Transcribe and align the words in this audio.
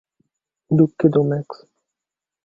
দুঃখিত, 0.71 1.15
ম্যাক্স। 1.29 1.57